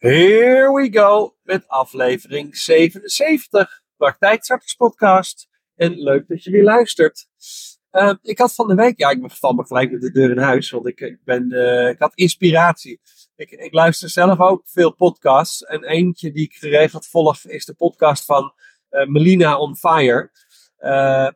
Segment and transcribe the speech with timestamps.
[0.00, 5.48] Here we go met aflevering 77, Praktijkstarters Podcast.
[5.76, 7.26] En leuk dat je weer luistert.
[7.92, 10.38] Uh, ik had van de week, ja, ik val me gelijk met de deur in
[10.38, 13.00] huis, want ik, ik, ben, uh, ik had inspiratie.
[13.36, 15.62] Ik, ik, luister zelf ook veel podcasts.
[15.62, 18.52] En eentje die ik geregeld volg is de podcast van
[18.90, 20.30] uh, Melina on Fire.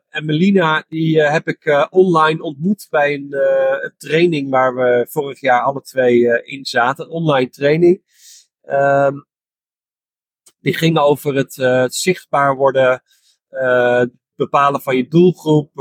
[0.09, 3.35] En Melina, die heb ik online ontmoet bij een,
[3.83, 7.05] een, training waar we vorig jaar alle twee in zaten.
[7.05, 8.03] Een online training.
[8.67, 9.25] Um,
[10.59, 13.03] die ging over het, het zichtbaar worden,
[14.35, 15.75] bepalen van je doelgroep,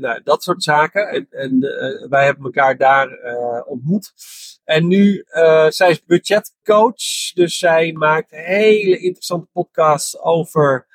[0.00, 1.08] nou, dat soort zaken.
[1.08, 1.60] En, en
[2.08, 3.08] wij hebben elkaar daar
[3.66, 4.12] ontmoet.
[4.64, 5.24] En nu,
[5.68, 10.88] zij is budgetcoach, dus zij maakt hele interessante podcasts over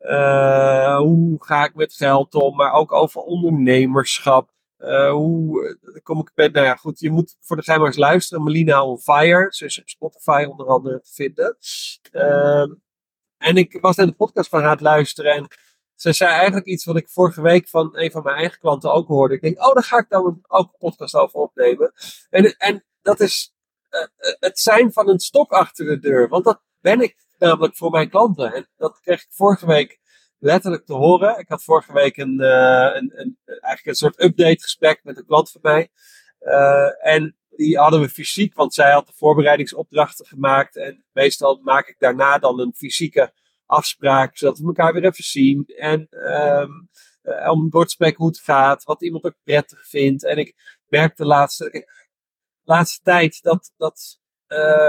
[0.00, 4.50] uh, hoe ga ik met geld om, maar ook over ondernemerschap.
[4.82, 8.44] Uh, hoe kom ik bij, nou ja, goed, je moet voor de geheimers luisteren.
[8.44, 11.56] Melina on Fire, ze is op Spotify onder andere te vinden.
[12.12, 12.76] Uh,
[13.38, 15.46] en ik was naar de podcast van haar aan het luisteren en
[15.94, 19.08] ze zei eigenlijk iets wat ik vorige week van een van mijn eigen klanten ook
[19.08, 19.34] hoorde.
[19.34, 21.92] Ik denk, oh, daar ga ik dan ook een podcast over opnemen.
[22.30, 23.54] En, en dat is
[23.90, 27.90] uh, het zijn van een stok achter de deur, want dat ben ik namelijk voor
[27.90, 28.52] mijn klanten.
[28.52, 30.00] En dat kreeg ik vorige week
[30.42, 31.38] letterlijk te horen.
[31.38, 35.26] Ik had vorige week een, uh, een, een, eigenlijk een soort update gesprek met een
[35.26, 35.90] klant van mij.
[36.40, 40.76] Uh, en die hadden we fysiek, want zij had de voorbereidingsopdrachten gemaakt.
[40.76, 43.32] En meestal maak ik daarna dan een fysieke
[43.66, 45.64] afspraak, zodat we elkaar weer even zien.
[45.66, 46.88] En um,
[47.48, 50.24] om door te hoe het gaat, wat iemand ook prettig vindt.
[50.24, 51.86] En ik merk de laatste,
[52.62, 54.20] laatste tijd dat, dat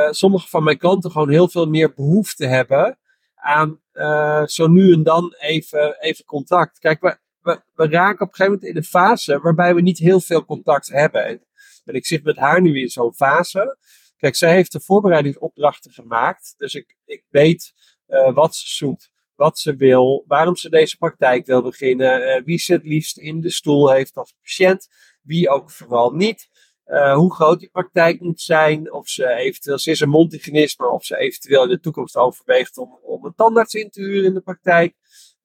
[0.09, 2.97] sommige van mijn klanten gewoon heel veel meer behoefte hebben
[3.43, 6.79] aan uh, zo nu en dan even, even contact.
[6.79, 9.97] Kijk, we, we, we, raken op een gegeven moment in een fase waarbij we niet
[9.97, 11.25] heel veel contact hebben.
[11.25, 11.41] En,
[11.85, 13.77] ik zit met haar nu in zo'n fase.
[14.17, 16.53] Kijk, zij heeft de voorbereidingsopdrachten gemaakt.
[16.57, 17.73] Dus ik, ik weet
[18.07, 22.73] uh, wat ze zoekt, wat ze wil, waarom ze deze praktijk wil beginnen, wie ze
[22.73, 24.87] het liefst in de stoel heeft als patiënt,
[25.21, 26.49] wie ook vooral niet.
[26.87, 28.93] Uh, hoe groot die praktijk moet zijn.
[28.93, 32.99] Of ze eventueel, ze is een mondhygiënist, of ze eventueel in de toekomst overweegt om,
[33.01, 34.95] om een tandarts in te huren in de praktijk.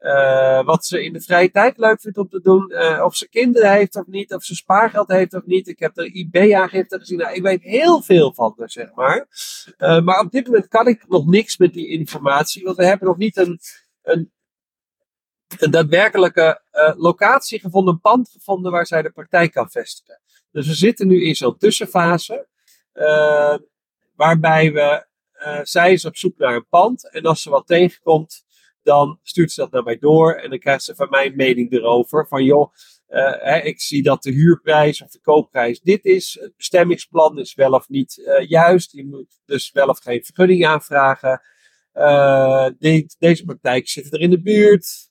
[0.01, 2.73] Uh, wat ze in de vrije tijd leuk vindt om te doen.
[2.73, 4.35] Uh, of ze kinderen heeft of niet.
[4.35, 5.69] Of ze spaargeld heeft of niet.
[5.69, 7.19] Ik heb er IB-aangifte gezien.
[7.19, 9.29] Nou, ik weet heel veel van haar, zeg maar.
[9.79, 12.65] maar op dit moment kan ik nog niks met die informatie.
[12.65, 13.61] Want we hebben nog niet een,
[14.03, 14.33] een,
[15.59, 16.61] een daadwerkelijke
[16.97, 18.01] locatie gevonden.
[18.01, 20.21] Pand gevonden waar zij de praktijk kan vestigen.
[20.51, 22.47] Dus we zitten nu in zo'n tussenfase,
[22.95, 23.57] uh,
[24.17, 25.07] waarbij we,
[25.39, 27.11] uh, zij is op zoek naar een pand.
[27.11, 28.45] En als ze wat tegenkomt,
[28.83, 30.35] dan stuurt ze dat naar mij door.
[30.35, 32.27] En dan krijgt ze van mij een mening erover.
[32.29, 32.73] Van joh,
[33.07, 36.39] hè, ik zie dat de huurprijs of de koopprijs dit is.
[36.41, 38.93] Het bestemmingsplan is wel of niet juist.
[38.93, 41.41] Je moet dus wel of geen vergunning aanvragen.
[42.79, 45.11] De, deze praktijk zit er in de buurt.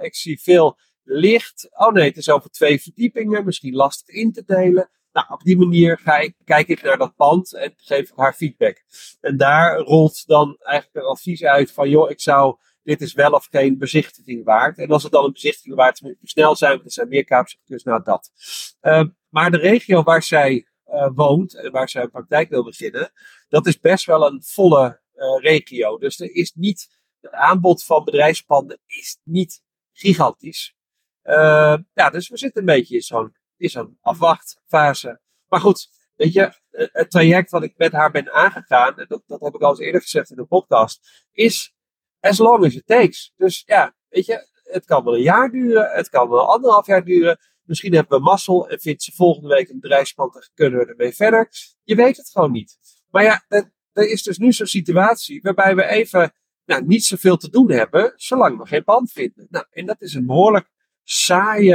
[0.00, 1.68] ik zie veel licht.
[1.70, 4.90] Oh nee, het is over twee verdiepingen, misschien lastig in te delen.
[5.12, 8.34] Nou, op die manier ga ik, kijk ik naar dat pand en geef ik haar
[8.34, 8.84] feedback.
[9.20, 13.30] En daar rolt dan eigenlijk een advies uit van, joh, ik zou, dit is wel
[13.30, 14.78] of geen bezichtiging waard.
[14.78, 17.08] En als het dan een bezichtiging waard is, moet het snel zijn, want er zijn
[17.08, 18.30] meer kamers, dus nou dat.
[18.82, 20.66] Uh, maar de regio waar zij
[21.14, 23.12] woont en waar zij een praktijk wil beginnen,
[23.48, 25.00] dat is best wel een volle
[25.40, 25.98] regio.
[25.98, 26.88] Dus er is niet,
[27.20, 29.62] het aanbod van bedrijfspanden is niet
[29.92, 30.76] gigantisch.
[31.24, 32.94] Uh, ja, dus we zitten een beetje
[33.56, 35.20] in zo'n, afwachtfase.
[35.48, 39.40] Maar goed, weet je, het traject wat ik met haar ben aangegaan, en dat, dat
[39.40, 41.74] heb ik al eens eerder gezegd in de podcast, is
[42.20, 43.32] as long as it takes.
[43.36, 47.04] Dus ja, weet je, het kan wel een jaar duren, het kan wel anderhalf jaar
[47.04, 47.38] duren.
[47.62, 51.14] Misschien hebben we mazzel en vindt ze volgende week een bedrijfspand en kunnen we ermee
[51.14, 51.48] verder.
[51.82, 52.78] Je weet het gewoon niet.
[53.10, 53.44] Maar ja,
[53.98, 56.32] er is dus nu zo'n situatie waarbij we even
[56.64, 59.46] nou, niet zoveel te doen hebben, zolang we geen pand vinden.
[59.50, 60.70] Nou, en dat is een behoorlijk
[61.02, 61.72] saaie,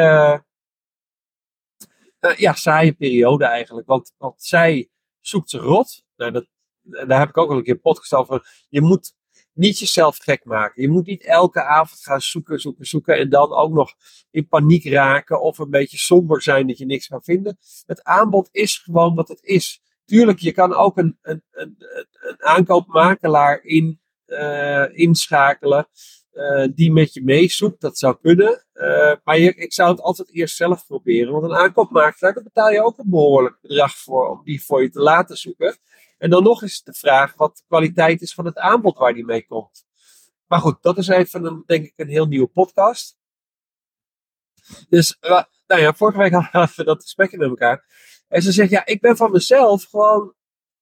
[2.20, 3.88] uh, ja, saaie periode eigenlijk.
[3.88, 4.90] Want, want zij
[5.20, 6.04] zoekt ze rot.
[6.16, 6.48] Nou, dat,
[6.82, 8.66] daar heb ik ook al een keer een podcast over.
[8.70, 9.14] Je moet
[9.54, 10.82] niet jezelf gek maken.
[10.82, 13.18] Je moet niet elke avond gaan zoeken, zoeken, zoeken.
[13.18, 13.94] En dan ook nog
[14.32, 15.42] in paniek raken.
[15.42, 17.58] Of een beetje somber zijn dat je niks kan vinden.
[17.86, 19.82] Het aanbod is gewoon wat het is.
[20.06, 21.76] Tuurlijk, je kan ook een, een, een,
[22.12, 25.88] een aankoopmakelaar in, uh, inschakelen.
[26.34, 27.82] Uh, die met je meezoekt.
[27.82, 28.66] Dat zou kunnen.
[28.74, 31.32] Uh, maar je, ik zou het altijd eerst zelf proberen.
[31.32, 34.90] Want een aankoopmakelaar, daar betaal je ook een behoorlijk bedrag voor om die voor je
[34.90, 35.78] te laten zoeken.
[36.18, 39.26] En dan nog eens de vraag wat de kwaliteit is van het aanbod waar die
[39.26, 39.86] mee komt.
[40.48, 43.18] Maar goed, dat is even een, denk ik een heel nieuwe podcast.
[44.90, 45.18] Dus,
[45.68, 47.86] nou ja, vorige week hadden we dat gesprek met elkaar.
[48.34, 50.34] En ze zegt, ja, ik ben van mezelf gewoon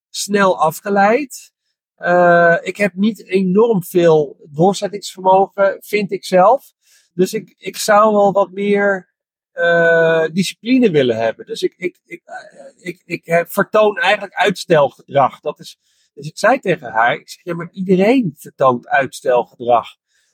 [0.10, 1.52] snel afgeleid.
[1.98, 6.74] Uh, ik heb niet enorm veel doorzettingsvermogen, vind ik zelf.
[7.14, 9.14] Dus ik, ik zou wel wat meer
[9.54, 11.46] uh, discipline willen hebben.
[11.46, 15.40] Dus ik, ik, ik, uh, ik, ik vertoon eigenlijk uitstelgedrag.
[15.40, 15.80] Dat is,
[16.14, 19.88] dus ik zei tegen haar, zeg, ja, maar iedereen vertoont uitstelgedrag.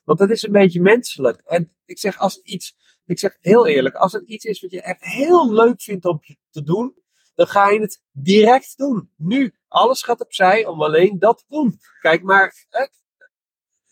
[0.03, 1.41] Want dat is een beetje menselijk.
[1.45, 2.75] En ik zeg, als iets,
[3.05, 6.19] ik zeg heel eerlijk, als het iets is wat je echt heel leuk vindt om
[6.49, 7.05] te doen,
[7.37, 9.11] dan ga je het direct doen.
[9.15, 9.53] Nu.
[9.67, 11.79] Alles gaat opzij om alleen dat te doen.
[12.01, 12.65] Kijk maar,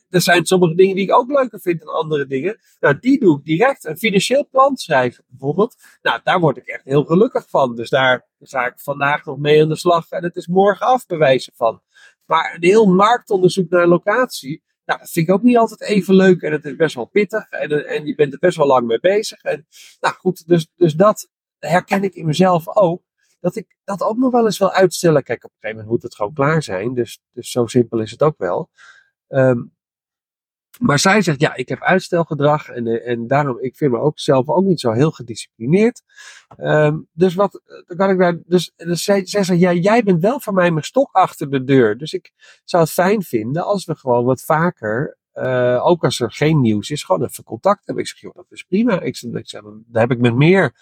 [0.10, 2.60] er zijn sommige dingen die ik ook leuker vind dan andere dingen.
[2.80, 3.86] Nou, die doe ik direct.
[3.86, 5.76] Een financieel plan schrijven bijvoorbeeld.
[6.02, 7.76] Nou, daar word ik echt heel gelukkig van.
[7.76, 10.10] Dus daar ga ik vandaag nog mee aan de slag.
[10.10, 11.82] En het is morgen af bewijzen van.
[12.26, 14.64] Maar een heel marktonderzoek naar locatie.
[14.86, 16.42] Nou, dat vind ik ook niet altijd even leuk.
[16.42, 17.50] En het is best wel pittig.
[17.50, 19.42] En, en je bent er best wel lang mee bezig.
[19.42, 19.68] En,
[20.00, 23.04] nou goed, dus, dus dat herken ik in mezelf ook
[23.46, 25.24] dat ik dat ook nog wel eens wil uitstellen.
[25.24, 26.94] Kijk, op een gegeven moment moet het gewoon klaar zijn.
[26.94, 28.70] Dus, dus zo simpel is het ook wel.
[29.28, 29.74] Um,
[30.80, 34.20] maar zij zegt, ja, ik heb uitstelgedrag en, eh, en daarom, ik vind me ook
[34.20, 36.02] zelf ook niet zo heel gedisciplineerd.
[36.58, 40.22] Um, dus wat, dan kan ik daar, dus, dus zij, zij zegt, ja, jij bent
[40.22, 41.98] wel voor mij mijn stok achter de deur.
[41.98, 42.32] Dus ik
[42.64, 46.90] zou het fijn vinden als we gewoon wat vaker, uh, ook als er geen nieuws
[46.90, 48.04] is, gewoon even contact hebben.
[48.04, 49.02] Ik zeg, joh, dat is prima.
[49.02, 50.74] Ik ik zeg daar heb ik met meer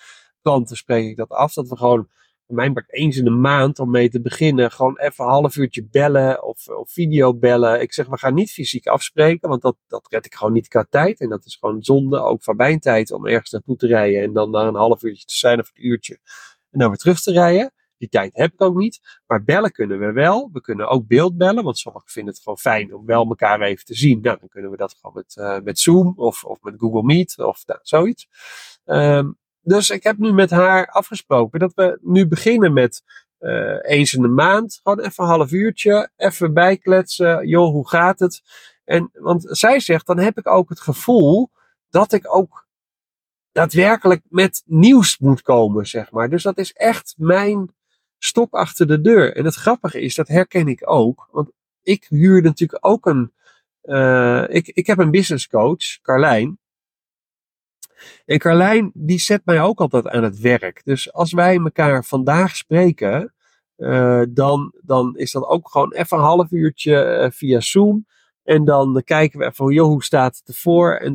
[0.41, 2.07] klanten, spreek ik dat af, dat we gewoon
[2.47, 4.71] voor mij maar eens in de maand om mee te beginnen.
[4.71, 7.81] Gewoon even een half uurtje bellen of, of video bellen.
[7.81, 10.85] Ik zeg, we gaan niet fysiek afspreken, want dat, dat red ik gewoon niet qua
[10.89, 11.19] tijd.
[11.19, 14.33] En dat is gewoon zonde, ook van mijn tijd, om ergens naartoe te rijden en
[14.33, 16.19] dan daar een half uurtje te zijn of een uurtje.
[16.71, 17.73] En dan weer terug te rijden.
[17.97, 19.21] Die tijd heb ik ook niet.
[19.27, 20.49] Maar bellen kunnen we wel.
[20.53, 23.85] We kunnen ook beeld bellen, want sommigen vinden het gewoon fijn om wel elkaar even
[23.85, 24.21] te zien.
[24.21, 27.37] Nou, dan kunnen we dat gewoon met, uh, met Zoom of, of met Google Meet
[27.37, 28.27] of nou, zoiets.
[28.85, 33.03] Um, dus ik heb nu met haar afgesproken dat we nu beginnen met
[33.39, 34.79] uh, eens in de maand.
[34.83, 37.47] Gewoon even een half uurtje, even bijkletsen.
[37.47, 38.41] Joh, hoe gaat het?
[38.83, 41.51] En, want zij zegt, dan heb ik ook het gevoel
[41.89, 42.67] dat ik ook
[43.51, 46.29] daadwerkelijk met nieuws moet komen, zeg maar.
[46.29, 47.75] Dus dat is echt mijn
[48.17, 49.35] stok achter de deur.
[49.35, 51.27] En het grappige is, dat herken ik ook.
[51.31, 51.51] Want
[51.81, 53.33] ik huurde natuurlijk ook een.
[53.83, 56.59] Uh, ik, ik heb een business coach, Carlijn.
[58.25, 60.81] En Carlijn, die zet mij ook altijd aan het werk.
[60.83, 63.33] Dus als wij elkaar vandaag spreken,
[63.77, 68.05] uh, dan, dan is dat ook gewoon even een half uurtje uh, via Zoom.
[68.43, 70.93] En dan kijken we even, joh, hoe staat het ervoor?
[70.93, 71.13] En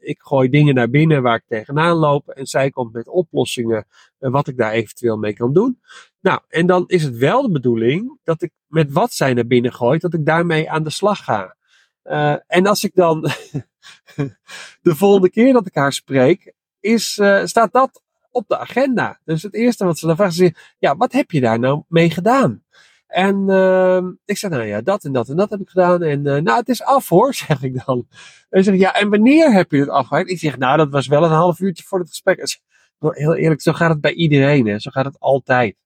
[0.00, 2.28] ik gooi dingen naar binnen waar ik tegenaan loop.
[2.28, 3.86] En zij komt met oplossingen
[4.20, 5.80] uh, wat ik daar eventueel mee kan doen.
[6.20, 9.72] Nou, en dan is het wel de bedoeling dat ik met wat zij naar binnen
[9.72, 11.56] gooit, dat ik daarmee aan de slag ga.
[12.04, 13.20] Uh, en als ik dan
[14.82, 19.20] de volgende keer dat ik haar spreek, is, uh, staat dat op de agenda.
[19.24, 22.10] Dus het eerste wat ze dan vragen is, ja, wat heb je daar nou mee
[22.10, 22.62] gedaan?
[23.06, 26.02] En uh, ik zeg, nou ja, dat en dat en dat heb ik gedaan.
[26.02, 28.06] En uh, nou, het is af hoor, zeg ik dan.
[28.50, 30.30] En zeg ja, en wanneer heb je het afgehaald?
[30.30, 32.58] Ik zeg, nou, dat was wel een half uurtje voor het gesprek.
[32.98, 34.78] Heel eerlijk, zo gaat het bij iedereen, hè.
[34.78, 35.76] Zo gaat het altijd.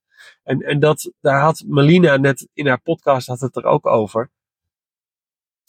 [0.43, 4.29] En, en dat, daar had Melina net in haar podcast had het er ook over.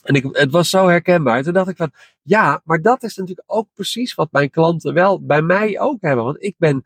[0.02, 1.42] En ik, het was zo herkenbaar.
[1.42, 1.92] Toen dacht ik van,
[2.22, 6.24] ja, maar dat is natuurlijk ook precies wat mijn klanten wel bij mij ook hebben.
[6.24, 6.84] Want ik ben,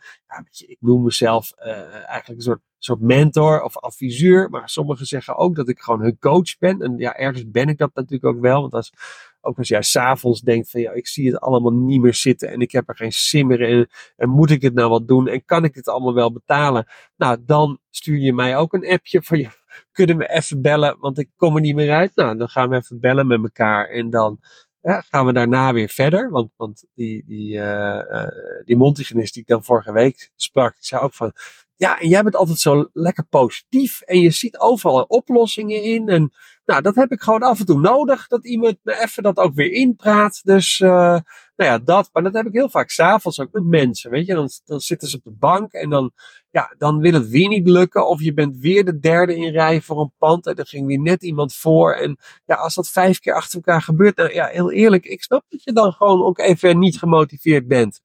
[0.66, 4.50] ik noem mezelf uh, eigenlijk een soort, soort mentor of adviseur.
[4.50, 6.80] Maar sommigen zeggen ook dat ik gewoon hun coach ben.
[6.80, 8.60] En ja, ergens ben ik dat natuurlijk ook wel.
[8.60, 8.92] Want als,
[9.40, 12.50] ook als jij s'avonds denkt van, ja, ik zie het allemaal niet meer zitten.
[12.50, 13.88] En ik heb er geen simmer in.
[14.16, 15.28] En moet ik het nou wat doen?
[15.28, 16.86] En kan ik dit allemaal wel betalen?
[17.16, 19.48] Nou, dan stuur je mij ook een appje van, je
[19.92, 22.12] kunnen we even bellen, want ik kom er niet meer uit.
[22.14, 24.40] Nou, dan gaan we even bellen met elkaar en dan
[24.80, 26.30] ja, gaan we daarna weer verder.
[26.30, 28.26] Want, want die, die, uh, uh,
[28.64, 31.32] die Montigenist die ik dan vorige week sprak, die zei ook van,
[31.76, 36.08] ja, en jij bent altijd zo lekker positief en je ziet overal oplossingen in.
[36.08, 36.32] En
[36.64, 39.54] nou, dat heb ik gewoon af en toe nodig, dat iemand me even dat ook
[39.54, 40.40] weer inpraat.
[40.44, 41.18] Dus, uh,
[41.56, 42.10] nou ja, dat.
[42.12, 44.34] Maar dat heb ik heel vaak s'avonds ook met mensen, weet je.
[44.34, 46.12] Dan, dan zitten ze op de bank en dan,
[46.50, 48.08] ja, dan wil het weer niet lukken.
[48.08, 51.00] Of je bent weer de derde in rij voor een pand en er ging weer
[51.00, 51.92] net iemand voor.
[51.92, 55.44] En ja, als dat vijf keer achter elkaar gebeurt, nou ja, heel eerlijk, ik snap
[55.48, 58.00] dat je dan gewoon ook even niet gemotiveerd bent.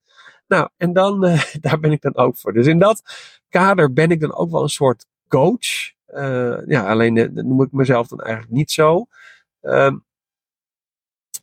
[0.46, 2.52] Nou, en dan, uh, daar ben ik dan ook voor.
[2.52, 3.02] Dus in dat
[3.48, 5.92] kader ben ik dan ook wel een soort coach.
[6.14, 9.06] Uh, ja, alleen uh, noem ik mezelf dan eigenlijk niet zo.
[9.60, 10.04] Um,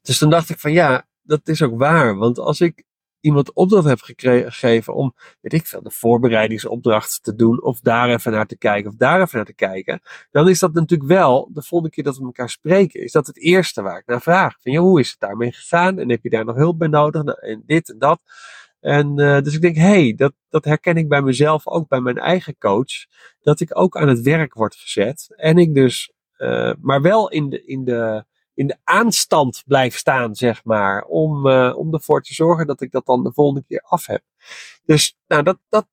[0.02, 2.18] dus dan dacht ik van ja, dat is ook waar.
[2.18, 2.84] Want als ik
[3.20, 8.32] iemand opdracht heb gegeven om, weet ik veel, de voorbereidingsopdracht te doen, of daar even
[8.32, 11.62] naar te kijken, of daar even naar te kijken, dan is dat natuurlijk wel, de
[11.62, 14.56] volgende keer dat we elkaar spreken, is dat het eerste waar ik naar vraag.
[14.62, 16.00] Van, ja, hoe is het daarmee gegaan?
[16.00, 17.24] En heb je daar nog hulp bij nodig?
[17.24, 18.20] Nou, en dit en dat.
[18.80, 22.18] En uh, dus ik denk, hey, dat, dat herken ik bij mezelf, ook bij mijn
[22.18, 23.06] eigen coach,
[23.40, 25.34] dat ik ook aan het werk word gezet.
[25.36, 28.26] En ik dus uh, maar wel in de, in, de,
[28.58, 31.04] in de aanstand blijf staan, zeg maar.
[31.04, 34.22] Om, uh, om ervoor te zorgen dat ik dat dan de volgende keer af heb.
[34.86, 35.88] Dus nou, dat, dat,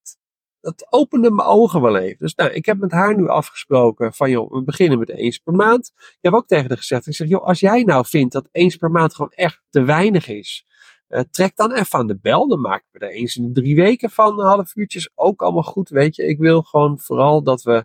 [0.60, 2.18] dat opende mijn ogen wel even.
[2.18, 5.52] Dus nou, ik heb met haar nu afgesproken van joh, we beginnen met eens per
[5.52, 5.92] maand.
[5.96, 8.76] Ik heb ook tegen haar gezegd, ik zeg joh, als jij nou vindt dat eens
[8.76, 10.66] per maand gewoon echt te weinig is.
[11.08, 12.48] Uh, trek dan even aan de bel.
[12.48, 14.40] Dan maken we er eens in drie weken van.
[14.40, 15.88] Half uurtjes ook allemaal goed.
[15.88, 17.84] Weet je, ik wil gewoon vooral dat we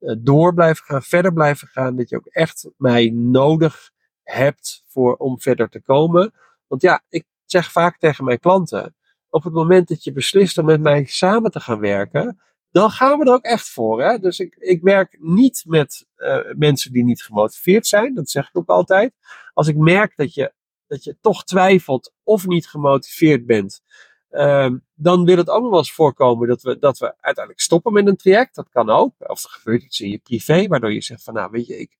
[0.00, 1.96] uh, door blijven gaan, verder blijven gaan.
[1.96, 3.90] Dat je ook echt mij nodig
[4.30, 6.34] hebt voor, om verder te komen.
[6.66, 8.94] Want ja, ik zeg vaak tegen mijn klanten
[9.30, 13.18] op het moment dat je beslist om met mij samen te gaan werken, dan gaan
[13.18, 14.02] we er ook echt voor.
[14.02, 14.18] Hè?
[14.18, 18.14] Dus ik, ik werk niet met uh, mensen die niet gemotiveerd zijn.
[18.14, 19.12] Dat zeg ik ook altijd.
[19.52, 20.52] Als ik merk dat je,
[20.86, 23.82] dat je toch twijfelt of niet gemotiveerd bent,
[24.30, 27.92] Um, dan wil het ook nog wel eens voorkomen dat we, dat we uiteindelijk stoppen
[27.92, 28.54] met een traject.
[28.54, 29.14] Dat kan ook.
[29.18, 31.96] Of er gebeurt iets in je privé, waardoor je zegt van nou weet je, ik,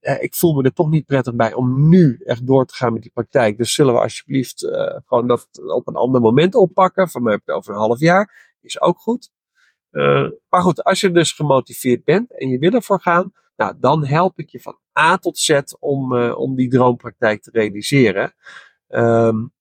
[0.00, 2.92] eh, ik voel me er toch niet prettig bij om nu echt door te gaan
[2.92, 3.58] met die praktijk.
[3.58, 7.08] Dus zullen we alsjeblieft uh, gewoon dat op een ander moment oppakken.
[7.08, 8.56] Van mij over een half jaar.
[8.60, 9.30] Is ook goed.
[10.48, 14.38] Maar goed, als je dus gemotiveerd bent en je wil ervoor gaan, nou, dan help
[14.38, 18.34] ik je van A tot Z om, om die droompraktijk te realiseren.
[18.88, 19.52] Um,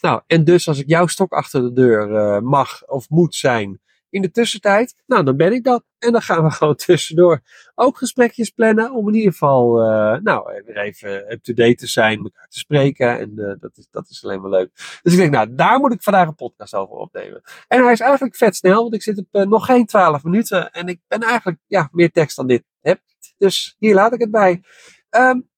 [0.00, 3.80] nou, en dus als ik jouw stok achter de deur uh, mag of moet zijn
[4.10, 5.84] in de tussentijd, nou, dan ben ik dat.
[5.98, 7.40] En dan gaan we gewoon tussendoor
[7.74, 12.58] ook gesprekjes plannen om in ieder geval, uh, nou, even up-to-date te zijn, elkaar te
[12.58, 13.18] spreken.
[13.18, 14.70] En uh, dat, is, dat is alleen maar leuk.
[15.02, 17.42] Dus ik denk, nou, daar moet ik vandaag een podcast over opnemen.
[17.68, 20.70] En hij is eigenlijk vet snel, want ik zit op nog geen 12 minuten.
[20.70, 23.00] En ik ben eigenlijk, ja, meer tekst dan dit heb.
[23.38, 24.62] Dus hier laat ik het bij.
[25.10, 25.48] Um,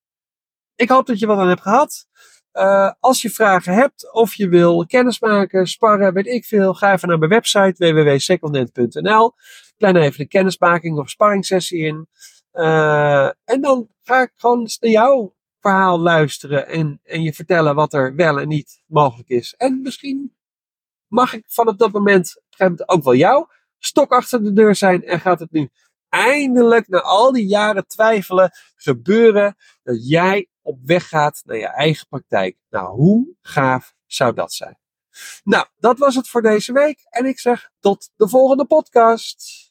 [0.79, 2.07] ik hoop dat je wat aan hebt gehad.
[2.59, 7.09] Uh, als je vragen hebt of je wil kennismaken, sparren, weet ik veel, ga even
[7.09, 9.33] naar mijn website www.secondent.nl.
[9.77, 12.09] Plan even een kennismaking of sparringssessie in.
[12.53, 17.93] Uh, en dan ga ik gewoon naar jouw verhaal luisteren en, en je vertellen wat
[17.93, 19.55] er wel en niet mogelijk is.
[19.57, 20.37] En misschien
[21.07, 22.43] mag ik vanaf dat moment
[22.87, 23.47] ook wel jou
[23.79, 25.69] stok achter de deur zijn en gaat het nu
[26.09, 32.07] eindelijk na al die jaren twijfelen gebeuren dat jij op weg gaat naar je eigen
[32.09, 32.57] praktijk.
[32.71, 34.79] Nou, hoe gaaf zou dat zijn?
[35.45, 39.68] Nou, dat was het voor deze week en ik zeg tot de volgende podcast.